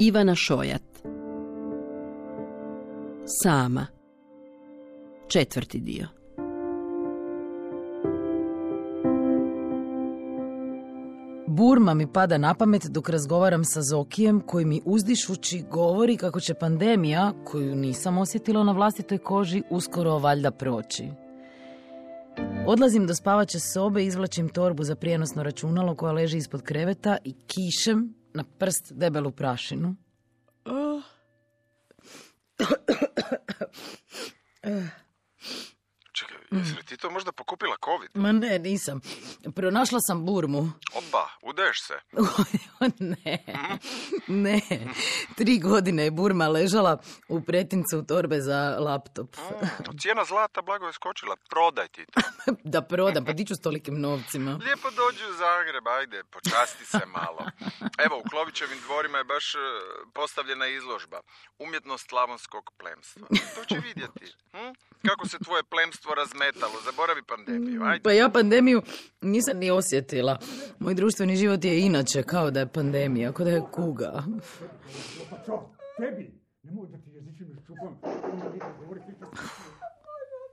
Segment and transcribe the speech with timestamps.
[0.00, 0.82] Ivana Šojat.
[3.42, 3.86] Sama.
[5.28, 6.06] Četvrti dio.
[11.46, 16.54] Burma mi pada na pamet dok razgovaram sa Zokijem koji mi uzdišući govori kako će
[16.54, 21.04] pandemija, koju nisam osjetila na vlastitoj koži, uskoro valjda proći.
[22.66, 28.14] Odlazim do spavaće sobe, izvlačim torbu za prijenosno računalo koja leži ispod kreveta i kišem
[28.36, 29.94] na prst debelu prašinu.
[37.06, 38.10] To možda pokupila covid?
[38.14, 39.00] Ma ne, nisam.
[39.56, 40.72] Pronašla sam burmu.
[40.94, 41.94] Opa, udeš se.
[43.24, 43.44] ne,
[44.26, 44.60] ne.
[45.36, 46.98] Tri godine je burma ležala
[47.28, 49.36] u pretincu torbe za laptop.
[49.36, 51.36] Mm, cijena zlata blago je skočila.
[51.50, 52.20] Prodaj ti to.
[52.74, 54.58] da prodam, pa di ću s tolikim novcima.
[54.64, 57.50] Lijepo dođi u Zagreb, ajde, počasti se malo.
[57.98, 59.58] Evo, u Klovićevim dvorima je baš e,
[60.14, 61.20] postavljena izložba.
[61.58, 63.26] Umjetnost slavonskog plemstva.
[63.54, 64.26] To će vidjeti.
[64.52, 64.72] Hm?
[65.08, 66.80] Kako se tvoje plemstvo razmetalo.
[66.96, 68.02] Zaboravi pandemiju, ajde.
[68.02, 68.82] Pa ja pandemiju
[69.20, 70.38] nisam ni osjetila.
[70.78, 74.22] Moj društveni život je inače kao da je pandemija, kao da je kuga.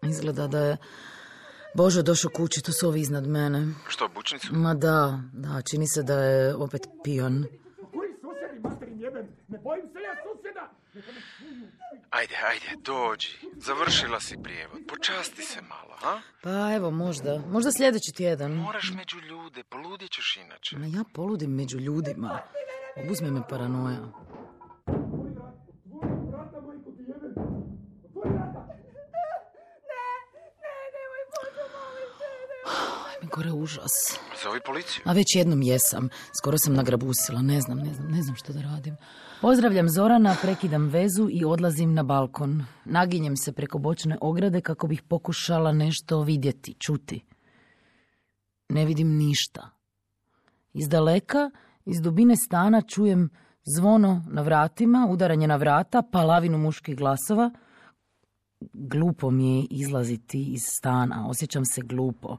[0.01, 0.77] Izgleda da je
[1.75, 3.67] Božo došao kući, to su ovi iznad mene.
[3.87, 4.55] Što, bučnicu?
[4.55, 7.45] Ma da, da, čini se da je opet pion.
[12.13, 13.27] Ajde, ajde, dođi.
[13.55, 14.79] Završila si prijevod.
[14.87, 16.21] Počasti se malo, ha?
[16.43, 17.41] Pa evo, možda.
[17.47, 18.51] Možda sljedeći tjedan.
[18.51, 20.77] Moraš među ljude, poludit ćeš inače.
[20.77, 22.39] Ma ja poludim među ljudima.
[23.03, 23.99] Obuzme me paranoja.
[33.35, 33.95] Gore užas.
[34.43, 35.01] Zovi policiju.
[35.05, 36.09] A već jednom jesam.
[36.37, 37.41] Skoro sam nagrabusila.
[37.41, 38.95] Ne znam, ne znam, ne znam što da radim.
[39.41, 42.65] Pozdravljam Zorana, prekidam vezu i odlazim na balkon.
[42.85, 47.25] Naginjem se preko bočne ograde kako bih pokušala nešto vidjeti, čuti.
[48.69, 49.69] Ne vidim ništa.
[50.73, 51.51] Iz daleka,
[51.85, 53.29] iz dubine stana čujem
[53.63, 57.51] zvono na vratima, udaranje na vrata, pa lavinu muških glasova.
[58.73, 62.37] Glupo mi je izlaziti iz stana, osjećam se glupo.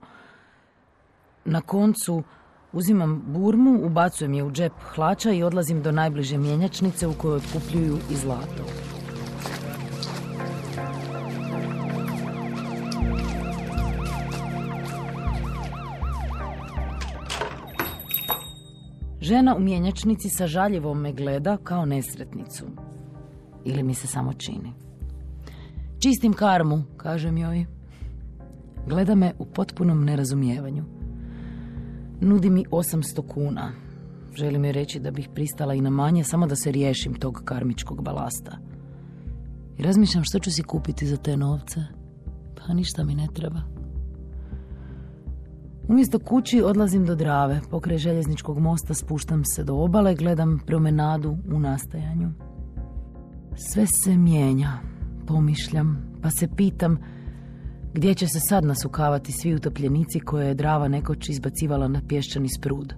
[1.44, 2.22] Na koncu
[2.72, 7.98] uzimam burmu, ubacujem je u džep hlača i odlazim do najbliže mjenjačnice u kojoj otkupljuju
[8.10, 8.64] i zlato.
[19.20, 22.64] Žena u mjenjačnici sa žaljevom me gleda kao nesretnicu.
[23.64, 24.72] Ili mi se samo čini.
[25.98, 27.66] Čistim karmu, kažem joj.
[28.86, 31.03] Gleda me u potpunom nerazumijevanju.
[32.24, 33.72] Nudi mi 800 kuna.
[34.34, 38.02] Želi mi reći da bih pristala i na manje, samo da se riješim tog karmičkog
[38.02, 38.58] balasta.
[39.78, 41.80] I razmišljam što ću si kupiti za te novce.
[42.56, 43.60] Pa ništa mi ne treba.
[45.88, 51.60] Umjesto kući odlazim do Drave, pokraj željezničkog mosta spuštam se do obale, gledam promenadu u
[51.60, 52.30] nastajanju.
[53.56, 54.72] Sve se mijenja,
[55.26, 56.98] pomišljam, pa se pitam
[57.94, 62.94] gdje će se sad nasukavati svi utopljenici koje je Drava nekoć izbacivala na pješčani sprud,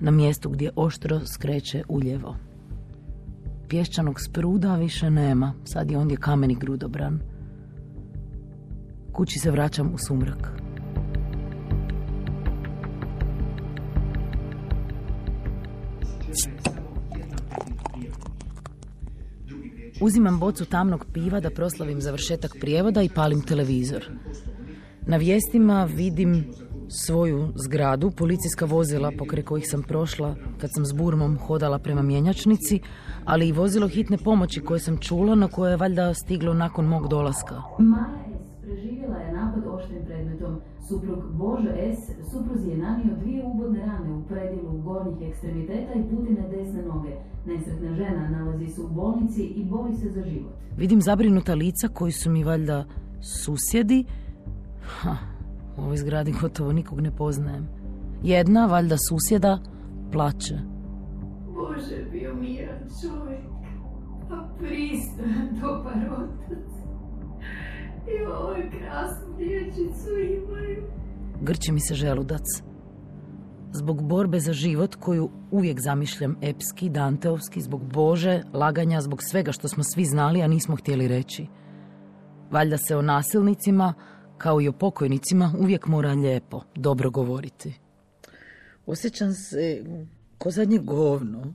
[0.00, 2.36] na mjestu gdje oštro skreće uljevo.
[3.68, 7.20] Pješčanog spruda više nema, sad je ondje kameni grudobran.
[9.12, 10.52] Kući se vraćam u sumrak.
[20.00, 24.10] Uzimam bocu tamnog piva da proslavim završetak prijevoda i palim televizor.
[25.06, 26.44] Na vijestima vidim
[26.88, 32.80] svoju zgradu, policijska vozila pokraj kojih sam prošla kad sam s burmom hodala prema mjenjačnici,
[33.24, 37.08] ali i vozilo hitne pomoći koje sam čula, na koje je valjda stiglo nakon mog
[37.08, 37.54] dolaska.
[37.78, 38.62] Maja S.
[38.62, 40.60] preživjela je napad oštrim predmetom.
[40.88, 42.00] Suprug Božo S.
[42.32, 47.14] supruzi je nanio dvije ubodne rane u predjelu gornjih ekstremiteta i putine desne noge.
[47.46, 50.52] Nesretna žena nalazi se u bolnici i bori se za život.
[50.76, 52.84] Vidim zabrinuta lica koji su mi valjda
[53.20, 54.04] susjedi.
[54.82, 55.16] Ha,
[55.76, 57.68] u ovoj zgradi gotovo nikog ne poznajem.
[58.22, 59.58] Jedna, valjda susjeda,
[60.12, 60.58] plače.
[61.54, 63.40] Bože, bio miran čovjek.
[64.30, 66.68] A pristojan, dobar otac.
[68.06, 70.82] I ovoj krasnu dječicu imaju.
[71.40, 72.67] Grči mi se želudac.
[73.72, 79.68] Zbog borbe za život koju uvijek zamišljam epski, danteovski, zbog Bože, laganja, zbog svega što
[79.68, 81.46] smo svi znali, a nismo htjeli reći.
[82.50, 83.94] Valjda se o nasilnicima,
[84.38, 87.74] kao i o pokojnicima, uvijek mora lijepo, dobro govoriti.
[88.86, 89.84] Osjećam se
[90.38, 91.54] ko zadnje govno.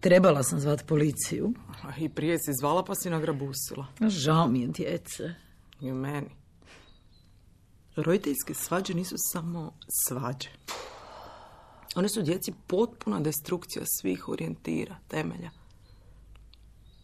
[0.00, 1.52] Trebala sam zvat policiju.
[1.98, 3.86] I prije si zvala pa si nagrabusila.
[4.00, 5.34] Žao mi je djece.
[5.80, 6.30] I u meni.
[7.96, 10.48] Roditeljske svađe nisu samo svađe.
[11.94, 15.50] One su djeci potpuna destrukcija svih orijentira, temelja.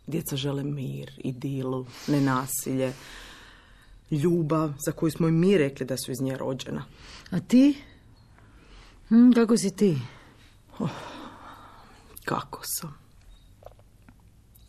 [0.06, 2.92] Djeca žele mir, idilu, nenasilje,
[4.10, 6.84] ljubav za koju smo i mi rekli da su iz nje rođena.
[7.30, 7.82] A ti?
[9.08, 9.98] Hm, kako si ti?
[12.24, 12.98] Kako sam?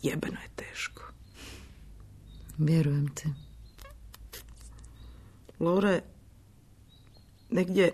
[0.02, 1.04] Jebeno je teško.
[2.58, 3.30] Vjerujem ti.
[5.60, 6.04] Laura je
[7.50, 7.92] negdje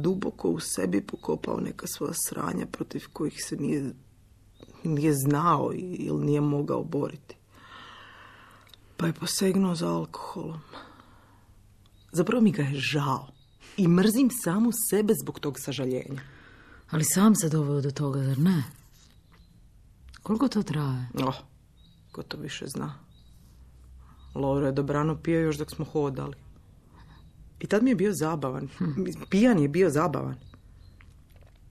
[0.00, 3.92] duboko u sebi pokopao neka svoja sranja protiv kojih se nije,
[4.84, 7.36] nije znao ili nije mogao boriti.
[8.96, 10.60] Pa je posegnuo za alkoholom.
[12.12, 13.28] Zapravo mi ga je žao.
[13.76, 16.20] I mrzim samu sebe zbog tog sažaljenja.
[16.90, 18.62] Ali sam se doveo do toga, zar ne?
[20.22, 21.08] Koliko to traje?
[21.26, 21.36] Oh,
[22.12, 22.94] ko to više zna.
[24.34, 26.34] Laura je dobrano pio još dok smo hodali.
[27.60, 28.68] I tad mi je bio zabavan.
[29.30, 30.36] Pijan je bio zabavan.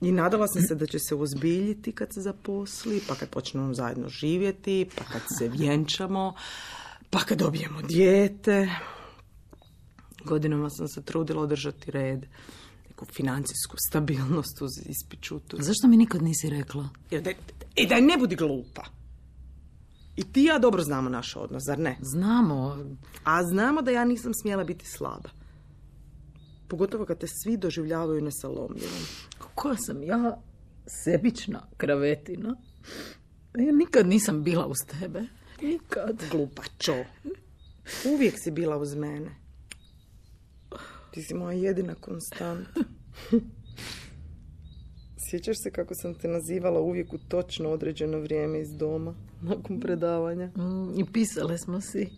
[0.02, 4.10] I nadala sam se da će se ozbiljiti kad se zaposli, pa kad počnemo zajedno
[4.10, 6.34] živjeti, pa kad se vjenčamo,
[7.10, 8.70] pa kad dobijemo dijete.
[10.26, 12.26] Godinama sam se trudila održati red,
[12.90, 15.58] neku financijsku stabilnost uz ispičutu.
[15.60, 16.90] Zašto mi nikad nisi rekla?
[17.12, 17.34] Jer daj,
[17.76, 18.84] e, daj ne budi glupa.
[20.16, 21.98] I ti i ja dobro znamo naš odnos, zar ne?
[22.02, 22.78] Znamo.
[23.24, 25.30] A znamo da ja nisam smjela biti slaba.
[26.74, 29.04] Pogotovo kad te svi doživljavaju nesalomljivom.
[29.56, 30.42] Koja sam ja
[31.04, 32.56] sebična kravetina?
[33.58, 35.22] Ja nikad nisam bila uz tebe.
[35.62, 36.24] Nikad.
[36.32, 36.96] Glupačo.
[38.14, 39.36] Uvijek si bila uz mene.
[41.12, 42.82] Ti si moja jedina konstanta.
[45.30, 50.48] Sjećaš se kako sam te nazivala uvijek u točno određeno vrijeme iz doma, nakon predavanja?
[50.48, 52.10] Mm, I pisale smo si.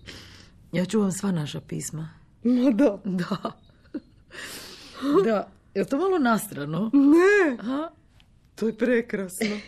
[0.71, 2.09] Ja čuvam sva naša pisma.
[2.43, 3.01] Ma da.
[3.05, 3.64] Da.
[5.23, 5.47] Da.
[5.73, 6.91] Je to malo nastrano?
[6.93, 7.89] Ne, A?
[8.55, 9.59] to je prekrasno.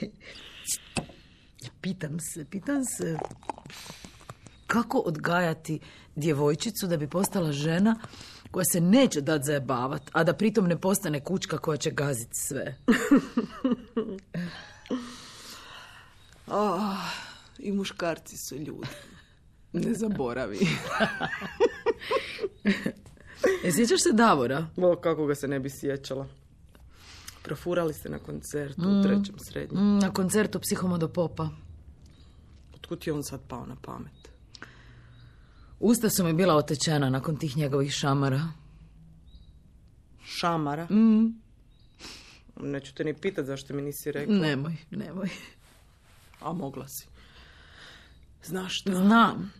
[1.81, 3.17] Pitam se, pitam se
[4.67, 5.79] kako odgajati
[6.15, 7.95] djevojčicu da bi postala žena
[8.51, 12.77] koja se neće dati zajebavat, a da pritom ne postane kućka koja će gaziti sve.
[16.47, 17.11] Ah,
[17.59, 18.87] I muškarci su ljudi.
[19.73, 20.59] Ne zaboravi.
[23.63, 24.67] E, sjećaš se Davora?
[24.77, 26.27] O, kako ga se ne bi sjećala.
[27.43, 29.83] Profurali ste na koncertu u trećem srednjem.
[29.87, 31.49] Mm, Na koncertu Psihomodopopa.
[32.75, 34.13] Otkud je on sad pao na pamet?
[35.79, 38.41] Usta su mi bila otečena nakon tih njegovih šamara.
[40.25, 40.85] Šamara?
[40.85, 41.41] Mm,
[42.61, 44.35] Neću te ni pitat zašto mi nisi rekla.
[44.35, 45.29] nemoj, nemoj.
[46.41, 47.07] A mogla si.
[48.43, 48.91] Znaš što?
[48.91, 49.53] Znam.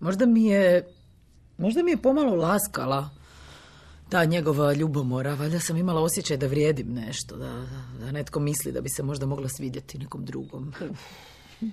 [0.00, 0.88] Možda mi je...
[1.62, 3.10] Možda mi je pomalo laskala
[4.08, 5.34] ta njegova ljubomora.
[5.34, 7.36] Valjda sam imala osjećaj da vrijedim nešto.
[7.36, 7.66] Da,
[8.00, 10.72] da, netko misli da bi se možda mogla svidjeti nekom drugom.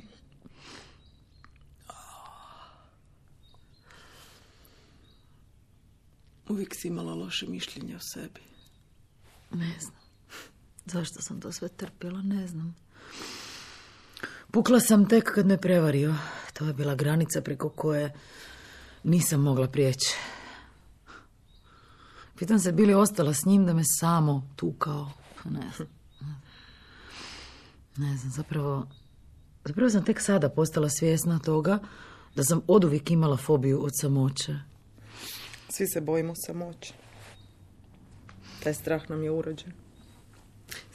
[6.49, 8.41] Uvijek si imala loše mišljenje o sebi.
[9.51, 9.99] Ne znam.
[10.85, 12.75] Zašto sam to sve trpjela, ne znam.
[14.51, 16.15] Pukla sam tek kad me prevario.
[16.53, 18.13] To je bila granica preko koje
[19.03, 20.15] nisam mogla prijeći.
[22.37, 25.11] Pitam se, bi li ostala s njim da me samo tukao?
[25.45, 25.87] Ne znam.
[27.97, 28.87] Ne znam, zapravo...
[29.65, 31.79] Zapravo sam tek sada postala svjesna toga
[32.35, 34.55] da sam oduvijek imala fobiju od samoće.
[35.69, 36.93] Svi se bojimo samoće.
[38.63, 39.71] Taj strah nam je urođen.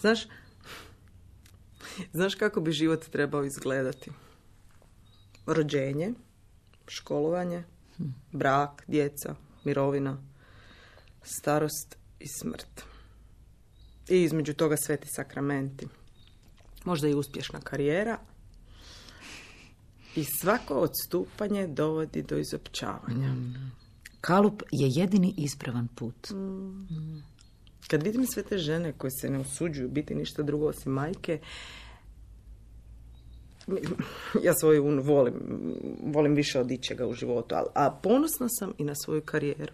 [0.00, 0.26] Znaš,
[2.12, 4.10] znaš kako bi život trebao izgledati?
[5.46, 6.12] Rođenje,
[6.88, 7.64] školovanje,
[8.32, 9.34] brak, djeca,
[9.64, 10.18] mirovina,
[11.22, 12.84] starost i smrt.
[14.08, 15.86] I između toga sveti sakramenti.
[16.84, 18.18] Možda i uspješna karijera.
[20.16, 23.34] I svako odstupanje dovodi do izopćavanja.
[24.20, 26.28] Kalup je jedini ispravan put.
[27.88, 31.40] Kad vidim sve te žene koje se ne usuđuju biti ništa drugo osim majke,
[34.46, 35.34] ja svoju unu volim,
[36.02, 39.72] volim više od ičega u životu, a, a ponosna sam i na svoju karijeru.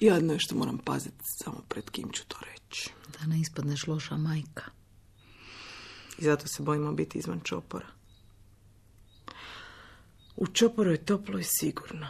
[0.00, 2.90] Jedno je što moram paziti samo pred kim ću to reći.
[3.18, 4.64] Da ne ispadneš loša majka.
[6.18, 7.86] I zato se bojimo biti izvan čopora.
[10.36, 12.06] U čoporu je toplo i sigurno.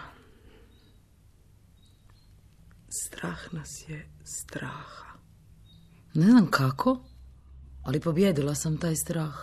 [2.88, 5.18] Strah nas je straha.
[6.14, 7.10] Ne znam kako,
[7.82, 9.34] Ali pobjedila sam taj strah.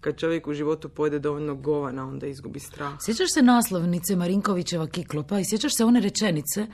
[0.00, 2.92] Kad čovjek u životu pojede dovoljno govana, onda izgubi strah.
[3.00, 6.66] Sjećaš se naslovnice Marinkovićeva Kiklopa i sjećaš se one rečenice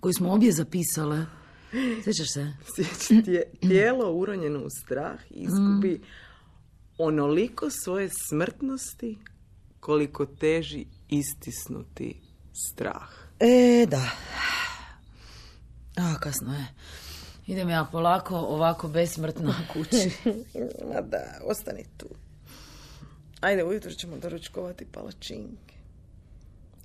[0.00, 1.26] koju smo obje zapisale?
[2.04, 2.52] Sjećaš se?
[2.74, 6.00] Sjeća- tije- Tijelo uronjeno u strah izgubi
[6.98, 9.18] onoliko svoje smrtnosti
[9.80, 12.20] koliko teži istisnuti
[12.66, 13.08] strah.
[13.40, 14.10] E, da.
[15.96, 16.66] A, kasno je.
[17.46, 20.10] Idem ja polako, ovako besmrtno kući.
[20.94, 22.06] Ma da, ostani tu.
[23.40, 25.74] Ajde, ujutro ćemo doručkovati palačinke.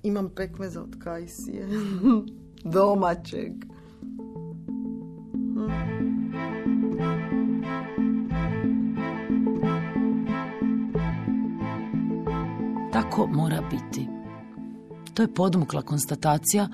[0.02, 1.68] Imam pekmeza od kajsije.
[2.74, 3.52] Domaćeg.
[12.92, 14.06] Tako mora biti.
[15.14, 16.68] To je podmukla konstatacija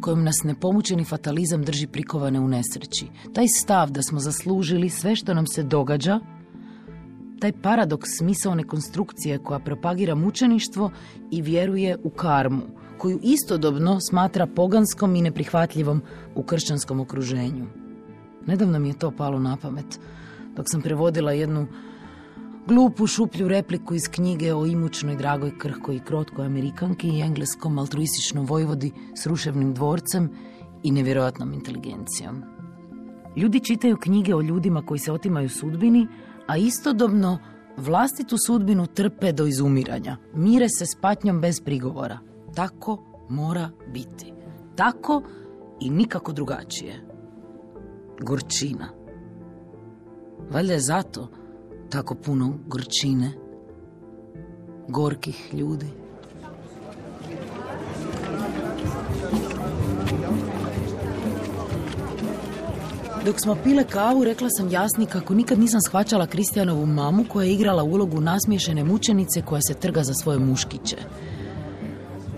[0.00, 3.06] kojom nas nepomučeni fatalizam drži prikovane u nesreći.
[3.34, 6.20] Taj stav da smo zaslužili sve što nam se događa,
[7.40, 10.90] taj paradoks smisaone konstrukcije koja propagira mučeništvo
[11.30, 12.62] i vjeruje u karmu,
[12.98, 16.02] koju istodobno smatra poganskom i neprihvatljivom
[16.34, 17.66] u kršćanskom okruženju.
[18.46, 20.00] Nedavno mi je to palo na pamet,
[20.56, 21.66] dok sam prevodila jednu
[22.66, 28.46] glupu šuplju repliku iz knjige o imućnoj, dragoj, krhkoj i krotkoj Amerikanki i engleskom altruističnom
[28.46, 30.30] vojvodi s ruševnim dvorcem
[30.82, 32.42] i nevjerojatnom inteligencijom.
[33.36, 36.06] Ljudi čitaju knjige o ljudima koji se otimaju sudbini,
[36.48, 37.38] a istodobno
[37.76, 40.16] vlastitu sudbinu trpe do izumiranja.
[40.34, 42.18] Mire se s patnjom bez prigovora.
[42.54, 44.32] Tako mora biti.
[44.76, 45.22] Tako
[45.80, 47.04] i nikako drugačije.
[48.20, 48.88] Gorčina.
[50.50, 51.28] Valjda je zato
[51.90, 53.32] tako puno gorčine,
[54.88, 55.86] gorkih ljudi.
[63.28, 67.52] Dok smo pile kavu, rekla sam Jasni kako nikad nisam shvaćala Kristijanovu mamu koja je
[67.52, 70.96] igrala ulogu nasmiješene mučenice koja se trga za svoje muškiće.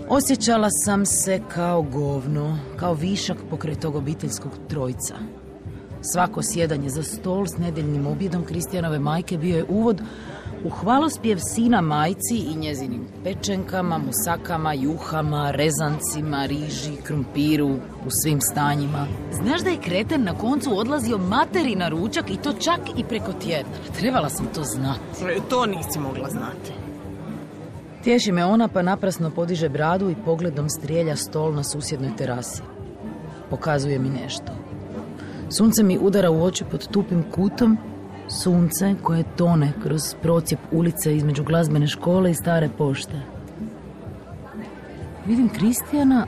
[0.09, 5.15] Osjećala sam se kao govno, kao višak pokraj tog obiteljskog trojca.
[6.13, 10.03] Svako sjedanje za stol s nedeljnim objedom Kristijanove majke bio je uvod
[10.65, 17.69] u hvalospjev sina majci i njezinim pečenkama, musakama, juhama, rezancima, riži, krumpiru,
[18.07, 19.07] u svim stanjima.
[19.33, 23.33] Znaš da je kreten na koncu odlazio materi na ručak i to čak i preko
[23.33, 23.73] tjedna.
[23.99, 25.25] Trebala sam to znati.
[25.37, 26.73] E, To nisi mogla znati.
[28.05, 32.63] Tješi me ona pa naprasno podiže bradu i pogledom strijelja stol na susjednoj terasi.
[33.51, 34.53] Pokazuje mi nešto.
[35.51, 37.79] Sunce mi udara u oči pod tupim kutom,
[38.31, 43.21] sunce koje tone kroz procijep ulice između glazbene škole i stare pošte.
[45.27, 46.27] Vidim Kristijana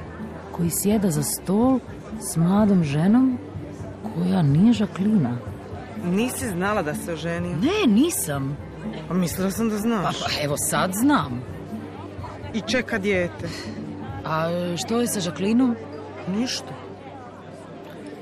[0.53, 1.79] koji sjeda za stol
[2.21, 3.39] s mladom ženom
[4.15, 5.37] koja nije Žaklina.
[6.05, 7.57] Nisi znala da se oženio?
[7.57, 8.57] Ne, nisam.
[9.11, 10.21] A mislila sam da Pa, znaš.
[10.21, 11.43] pa evo sad znam.
[12.55, 13.49] I čeka dijete.
[14.25, 15.77] A što je sa Žaklinom?
[16.29, 16.75] Ništa.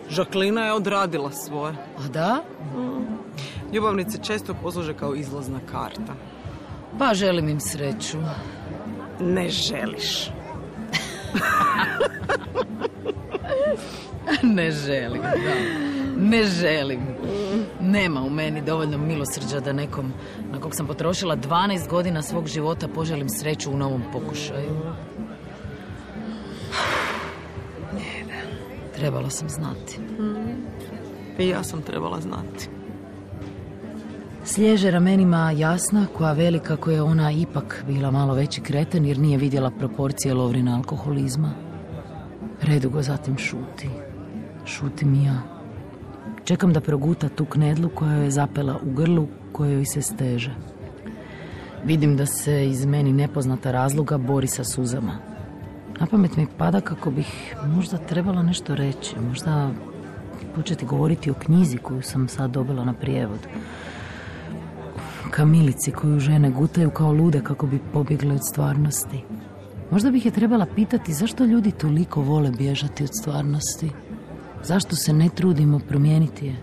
[0.08, 1.74] Žaklina je odradila svoje.
[1.98, 2.42] A da?
[3.72, 6.14] Ljubavnice često posluže kao izlazna karta.
[6.98, 8.18] Pa želim im sreću.
[9.20, 10.30] Ne želiš.
[14.42, 15.54] Ne želim, da.
[16.16, 17.00] Ne želim.
[17.80, 20.12] Nema u meni dovoljno milosrđa da nekom,
[20.52, 24.70] na kog sam potrošila 12 godina svog života, poželim sreću u novom pokušaju.
[28.96, 29.98] Trebala sam znati.
[31.38, 32.68] I ja sam trebala znati.
[34.44, 39.38] Slježe ramenima jasna, koja veli kako je ona ipak bila malo veći kreten jer nije
[39.38, 41.50] vidjela proporcije Lovrina alkoholizma.
[42.60, 43.88] Predugo zatim šuti.
[44.64, 45.42] Šutim i ja.
[46.44, 50.54] Čekam da proguta tu knedlu koja je zapela u grlu, koja joj se steže.
[51.84, 55.18] Vidim da se iz meni nepoznata razloga bori sa suzama.
[56.00, 59.70] Na pamet mi pada kako bih možda trebala nešto reći, možda
[60.54, 63.46] početi govoriti o knjizi koju sam sad dobila na prijevod.
[65.30, 69.24] Kamilici koju žene gutaju kao lude kako bi pobjegle od stvarnosti.
[69.90, 73.90] Možda bih je trebala pitati zašto ljudi toliko vole bježati od stvarnosti.
[74.62, 76.56] Zašto se ne trudimo promijeniti je?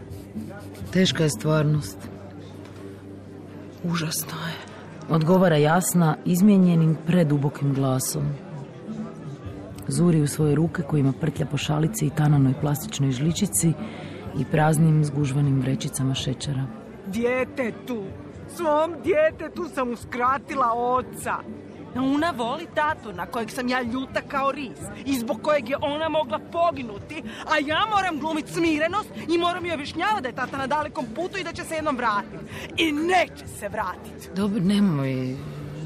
[0.94, 1.98] Teška je stvarnost.
[3.84, 4.68] Užasno je.
[5.10, 8.24] Odgovara jasna, izmijenjenim predubokim glasom.
[9.88, 13.74] Zuri u svoje ruke kojima prtlja po šalici i tananoj plastičnoj žličici
[14.40, 16.66] i praznim zgužvanim vrećicama šećera.
[17.08, 18.04] Djetetu,
[18.56, 21.38] svom djetetu sam uskratila oca.
[21.96, 26.10] Ona voli tatu na kojeg sam ja ljuta kao ris i zbog kojeg je ona
[26.10, 30.68] mogla poginuti, a ja moram glumiti smirenost i moram joj objašnjavati da je tata na
[30.68, 32.46] dalekom putu i da će se jednom vratiti.
[32.78, 34.30] I neće se vratiti.
[34.36, 35.36] Dobro, nemoj,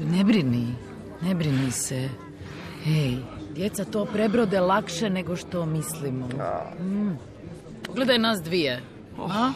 [0.04, 0.74] ne brini,
[1.22, 2.08] ne brini se.
[2.84, 3.16] Hej,
[3.54, 6.28] djeca to prebrode lakše nego što mislimo.
[6.80, 7.18] Mm.
[7.82, 8.82] Pogledaj nas dvije.
[9.18, 9.52] A?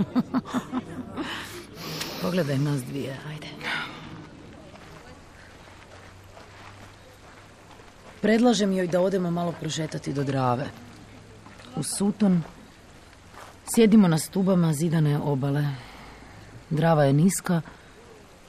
[2.22, 3.46] Pogledaj nas dvije, ajde.
[8.20, 10.66] Predlažem joj da odemo malo prošetati do Drave.
[11.76, 12.42] U Suton
[13.74, 15.64] sjedimo na stubama zidane obale.
[16.70, 17.60] Drava je niska,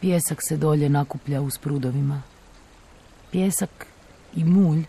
[0.02, 2.22] pjesak se dolje nakuplja uz prudovima.
[3.32, 3.86] Pjesak
[4.36, 4.84] i mulj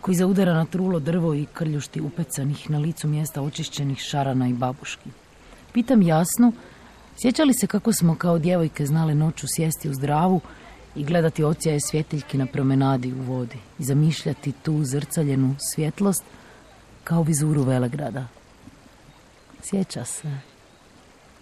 [0.00, 5.10] koji zaudara na trulo drvo i krljušti upecanih na licu mjesta očišćenih šarana i babuški.
[5.72, 6.52] Pitam jasno,
[7.16, 10.40] sjeća li se kako smo kao djevojke znale noću sjesti uz dravu
[10.94, 16.24] i gledati ocijaje svjetiljki na promenadi u vodi i zamišljati tu zrcaljenu svjetlost
[17.04, 18.26] kao vizuru Velegrada.
[19.62, 20.38] Sjeća se.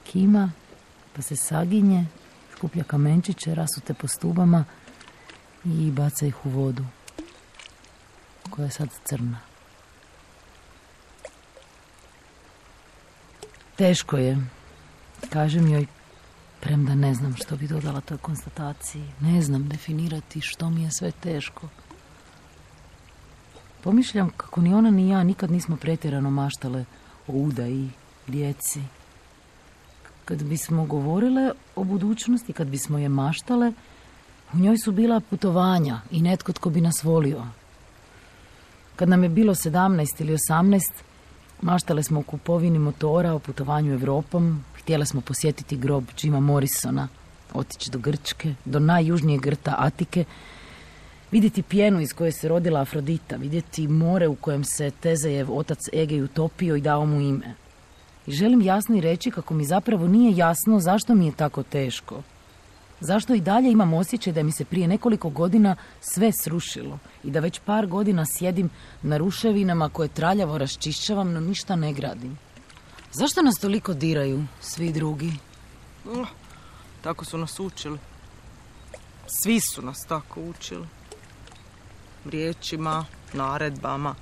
[0.04, 0.52] Kima,
[1.16, 2.06] pa se saginje,
[2.56, 4.64] skuplja kamenčiće rasute po stubama
[5.64, 6.84] i baca ih u vodu
[8.50, 9.38] koja je sad crna.
[13.76, 14.38] Teško je,
[15.30, 15.86] kažem joj,
[16.60, 19.04] premda ne znam što bi dodala toj konstataciji.
[19.20, 21.68] Ne znam definirati što mi je sve teško.
[23.84, 26.84] Pomišljam kako ni ona ni ja nikad nismo pretjerano maštale
[27.26, 27.90] o udaji,
[28.26, 28.80] djeci.
[30.24, 33.72] Kad bismo govorile o budućnosti, kad bismo je maštale,
[34.52, 37.46] u njoj su bila putovanja i netko tko bi nas volio.
[38.96, 40.80] Kad nam je bilo 17 ili 18,
[41.62, 47.08] maštale smo o kupovini motora, o putovanju Evropom, htjele smo posjetiti grob Jima Morrisona,
[47.54, 50.24] otići do Grčke, do najjužnijeg grta Atike,
[51.30, 56.22] vidjeti pjenu iz koje se rodila Afrodita, vidjeti more u kojem se Tezejev otac Egej
[56.22, 57.54] utopio i dao mu ime.
[58.26, 62.22] I želim jasno i reći kako mi zapravo nije jasno zašto mi je tako teško.
[63.00, 67.40] Zašto i dalje imam osjećaj da mi se prije nekoliko godina sve srušilo i da
[67.40, 68.70] već par godina sjedim
[69.02, 72.38] na ruševinama koje traljavo raščišćavam, no ništa ne gradim.
[73.12, 75.32] Zašto nas toliko diraju, svi drugi?
[76.06, 76.28] Oh,
[77.02, 77.98] tako su nas učili.
[79.26, 80.86] Svi su nas tako učili.
[82.24, 84.14] Riječima, naredbama,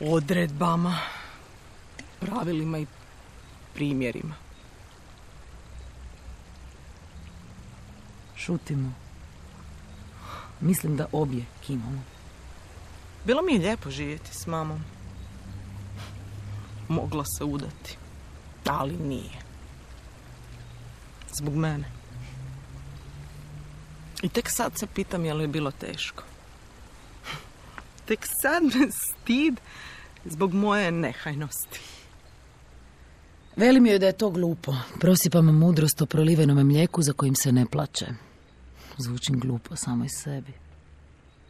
[0.00, 0.98] odredbama,
[2.20, 2.86] pravilima i
[3.74, 4.43] primjerima.
[8.44, 8.92] Šutimo.
[10.60, 12.02] Mislim da obje kimamo.
[13.24, 14.84] Bilo mi je lijepo živjeti s mamom.
[16.88, 17.96] Mogla se udati,
[18.64, 19.38] ali nije.
[21.38, 21.84] Zbog mene.
[24.22, 26.22] I tek sad se pitam je li je bilo teško.
[28.04, 29.60] Tek sad me stid
[30.24, 31.80] zbog moje nehajnosti.
[33.56, 34.74] Velim joj da je to glupo.
[35.00, 38.06] Prosipam mudrost o prolivenome mlijeku za kojim se ne plače.
[38.98, 40.52] Zvučim glupo samo iz sebi.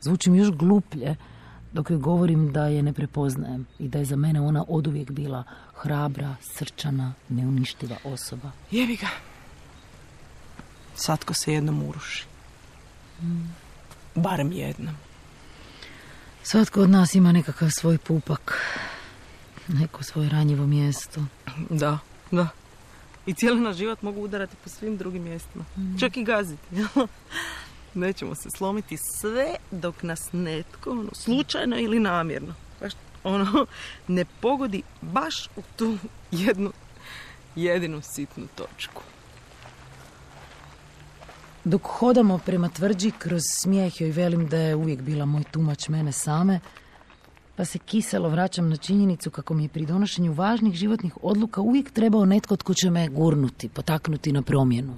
[0.00, 1.16] Zvučim još gluplje
[1.72, 5.44] dok joj govorim da je ne prepoznajem i da je za mene ona oduvijek bila
[5.74, 8.50] hrabra, srčana, neuništiva osoba.
[8.70, 9.08] Jebi ga.
[10.94, 12.24] Svatko se jednom uruši.
[14.14, 14.94] Barem jednom.
[16.42, 18.58] Svatko od nas ima nekakav svoj pupak.
[19.68, 21.24] Neko svoje ranjivo mjesto.
[21.70, 21.98] Da,
[22.30, 22.48] da.
[23.26, 25.64] I cijeli naš život mogu udarati po svim drugim mjestima.
[26.00, 26.66] Čak i gaziti.
[27.94, 32.92] Nećemo se slomiti sve dok nas netko, ono, slučajno ili namjerno, baš,
[33.24, 33.66] ono,
[34.08, 35.98] ne pogodi baš u tu
[36.30, 36.72] jednu
[37.56, 39.02] jedinu sitnu točku.
[41.64, 46.12] Dok hodamo prema tvrđi, kroz smijeh joj velim da je uvijek bila moj tumač mene
[46.12, 46.60] same,
[47.56, 51.90] pa se kiselo vraćam na činjenicu kako mi je pri donošenju važnih životnih odluka uvijek
[51.90, 54.94] trebao netko tko će me gurnuti, potaknuti na promjenu.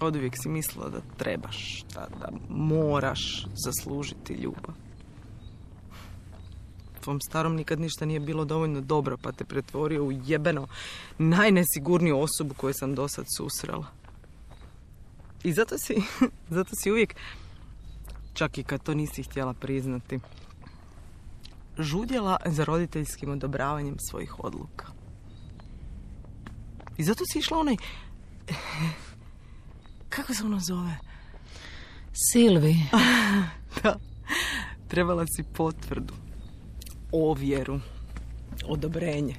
[0.00, 4.74] Od uvijek si mislila da trebaš, da, da moraš zaslužiti ljubav.
[7.00, 10.66] Tvom starom nikad ništa nije bilo dovoljno dobro, pa te pretvorio u jebeno
[11.18, 13.86] najnesigurniju osobu koju sam do sad susrela.
[15.44, 15.94] I zato si,
[16.56, 17.14] zato si uvijek,
[18.34, 20.18] čak i kad to nisi htjela priznati,
[21.78, 24.86] žudjela za roditeljskim odobravanjem svojih odluka.
[26.96, 27.76] I zato si išla onaj...
[30.08, 30.96] Kako se ono zove?
[32.12, 32.76] Silvi,
[33.82, 33.96] Da.
[34.88, 36.14] Trebala si potvrdu.
[37.12, 37.80] Ovjeru.
[38.66, 39.34] Odobrenje.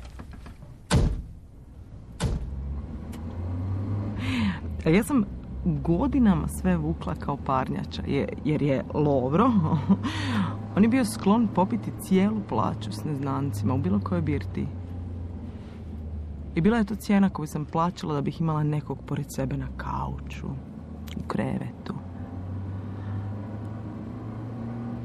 [4.86, 5.24] A ja sam
[5.66, 9.52] godinama sve vukla kao parnjača, je- jer je Lovro,
[10.76, 14.68] on je bio sklon popiti cijelu plaću s neznancima u bilo kojoj birti.
[16.56, 19.68] I bila je to cijena koju sam plaćala da bih imala nekog pored sebe na
[19.78, 20.48] kauču,
[21.18, 21.94] u krevetu.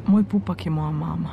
[0.07, 1.29] Moj pupak je moja mama.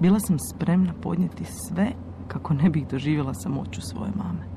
[0.00, 1.92] Bila sam spremna podnijeti sve
[2.28, 4.48] kako ne bih doživjela samoću svoje mame.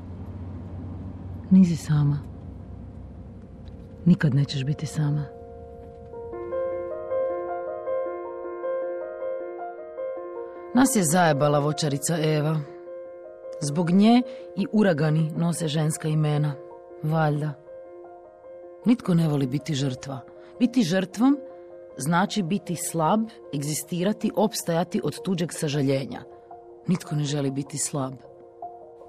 [1.50, 2.18] Nisi sama.
[4.06, 5.41] Nikad nećeš biti sama.
[10.74, 12.60] Nas je zajebala voćarica Eva.
[13.60, 14.22] Zbog nje
[14.56, 16.54] i uragani nose ženska imena.
[17.02, 17.52] Valjda.
[18.84, 20.20] Nitko ne voli biti žrtva.
[20.58, 21.38] Biti žrtvom
[21.96, 23.20] znači biti slab,
[23.54, 26.22] egzistirati, opstajati od tuđeg sažaljenja.
[26.86, 28.12] Nitko ne želi biti slab.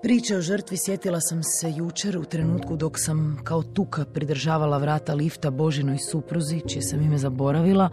[0.01, 5.13] Priče o žrtvi sjetila sam se jučer u trenutku dok sam kao tuka pridržavala vrata
[5.13, 7.89] lifta Božinoj supruzi, čije sam ime zaboravila,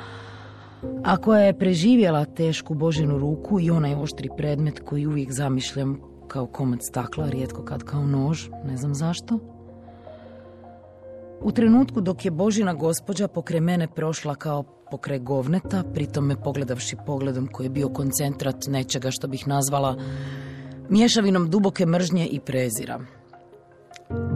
[1.05, 6.47] a koja je preživjela tešku Božinu ruku i onaj oštri predmet koji uvijek zamišljam kao
[6.47, 9.39] komad stakla, rijetko kad kao nož, ne znam zašto.
[11.43, 15.85] U trenutku dok je Božina gospođa pokraj mene prošla kao pokraj govneta,
[16.21, 19.97] me pogledavši pogledom koji je bio koncentrat nečega što bih nazvala
[20.89, 23.01] mješavinom duboke mržnje i prezira.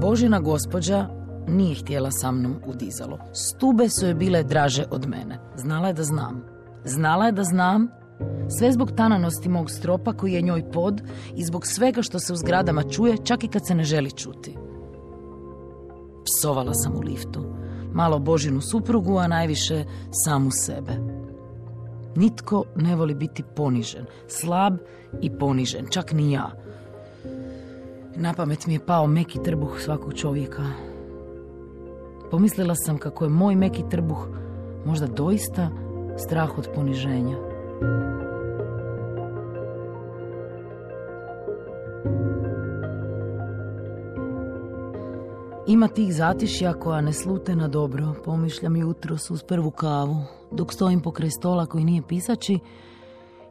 [0.00, 3.18] Božina gospođa nije htjela sa mnom u dizalo.
[3.32, 5.38] Stube su joj bile draže od mene.
[5.56, 6.44] Znala je da znam.
[6.84, 7.88] Znala je da znam
[8.58, 11.02] sve zbog tananosti mog stropa koji je njoj pod
[11.36, 14.56] i zbog svega što se u zgradama čuje čak i kad se ne želi čuti.
[16.24, 17.44] Psovala sam u liftu.
[17.92, 19.84] Malo Božinu suprugu, a najviše
[20.24, 20.92] samu sebe.
[22.16, 24.74] Nitko ne voli biti ponižen, slab
[25.20, 26.50] i ponižen, čak ni ja.
[28.16, 30.93] Na pamet mi je pao meki trbuh svakog čovjeka.
[32.34, 34.28] Pomislila sam kako je moj meki trbuh
[34.84, 35.70] možda doista
[36.16, 37.36] strah od poniženja.
[45.66, 50.16] Ima tih zatišja koja ne slute na dobro, pomišljam jutros uz prvu kavu,
[50.50, 52.58] dok stojim pokraj stola koji nije pisači,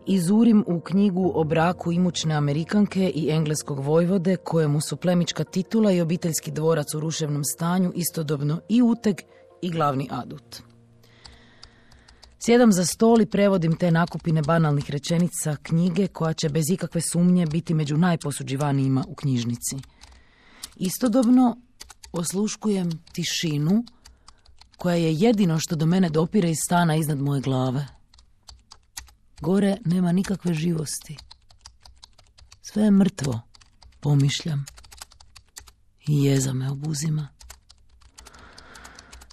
[0.06, 6.02] izurim u knjigu o braku imućne Amerikanke i engleskog vojvode, kojemu su plemička titula i
[6.02, 9.16] obiteljski dvorac u ruševnom stanju istodobno i uteg
[9.62, 10.62] i glavni adut.
[12.46, 17.46] Sjedam za stol i prevodim te nakupine banalnih rečenica knjige koja će bez ikakve sumnje
[17.46, 19.78] biti među najposuđivanijima u knjižnici.
[20.76, 21.58] Istodobno
[22.12, 23.84] osluškujem tišinu
[24.78, 27.88] koja je jedino što do mene dopire iz stana iznad moje glave.
[29.44, 31.18] Gore nema nikakve živosti.
[32.62, 33.42] Sve je mrtvo,
[34.00, 34.66] pomišljam.
[36.08, 37.28] I jeza me obuzima.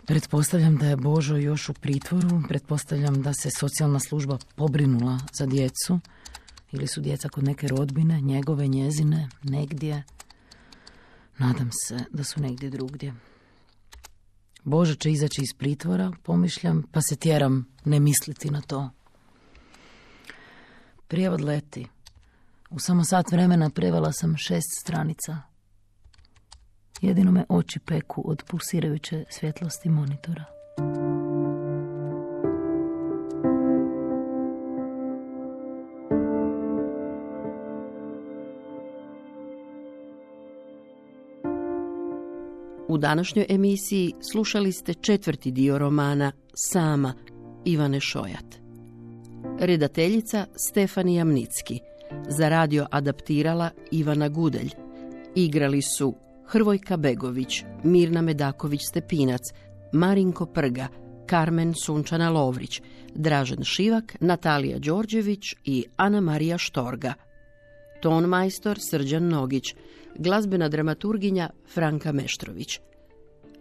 [0.07, 6.01] Pretpostavljam da je Božo još u pritvoru, pretpostavljam da se socijalna služba pobrinula za djecu,
[6.73, 10.03] ili su djeca kod neke rodbine, njegove, njezine, negdje.
[11.39, 13.15] Nadam se da su negdje drugdje.
[14.65, 18.91] Božo će izaći iz pritvora, pomišljam, pa se tjeram ne misliti na to.
[21.11, 21.87] Prijevod leti.
[22.71, 25.37] U samo sat vremena prevela sam šest stranica.
[27.01, 30.45] Jedino me oči peku od pulsirajuće svjetlosti monitora.
[42.89, 47.15] U današnjoj emisiji slušali ste četvrti dio romana Sama
[47.65, 48.60] Ivane Šojat.
[49.61, 51.81] Redateljica Stefanija Mnicki.
[52.29, 54.71] Za radio adaptirala Ivana Gudelj.
[55.35, 56.15] Igrali su
[56.47, 59.41] Hrvojka Begović, Mirna Medaković-Stepinac,
[59.93, 60.89] Marinko Prga,
[61.27, 62.83] Karmen Sunčana Lovrić,
[63.15, 67.15] Dražen Šivak, Natalija Đorđević i Ana Marija Štorga.
[68.03, 69.75] Ton majstor Srđan Nogić,
[70.19, 72.81] glazbena dramaturginja Franka Meštrović.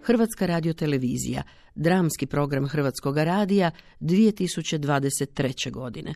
[0.03, 1.43] Hrvatska radiotelevizija,
[1.75, 5.71] dramski program Hrvatskog radija 2023.
[5.71, 6.13] godine.